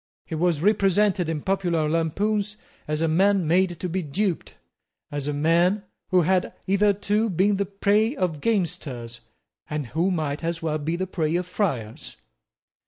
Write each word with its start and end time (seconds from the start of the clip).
He 0.25 0.33
was 0.33 0.63
represented 0.63 1.29
in 1.29 1.43
popular 1.43 1.87
lampoons 1.87 2.57
as 2.87 3.01
a 3.03 3.07
man 3.07 3.47
made 3.47 3.79
to 3.79 3.87
be 3.87 4.01
duped, 4.01 4.55
as 5.11 5.27
a 5.27 5.31
man 5.31 5.83
who 6.09 6.21
had 6.21 6.53
hitherto 6.65 7.29
been 7.29 7.57
the 7.57 7.67
prey 7.67 8.15
of 8.15 8.41
gamesters, 8.41 9.19
and 9.69 9.85
who 9.93 10.09
might 10.09 10.43
as 10.43 10.59
well 10.59 10.79
be 10.79 10.95
the 10.95 11.05
prey 11.05 11.35
of 11.35 11.45
friars. 11.45 12.17